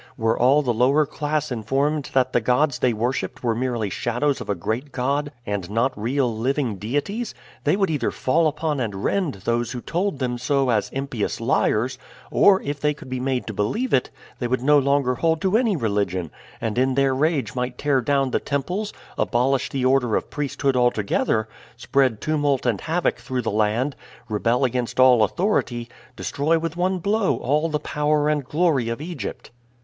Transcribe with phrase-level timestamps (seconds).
[0.17, 4.49] Were all the lower class informed that the gods they worshiped were merely shadows of
[4.49, 7.35] a great God and not real living deities,
[7.65, 11.99] they would either fall upon and rend those who told them so as impious liars,
[12.31, 14.09] or, if they could be made to believe it,
[14.39, 18.31] they would no longer hold to any religion, and in their rage might tear down
[18.31, 21.47] the temples, abolish the order of priesthood altogether,
[21.77, 23.95] spread tumult and havoc through the land,
[24.29, 29.51] rebel against all authority, destroy with one blow all the power and glory of Egypt."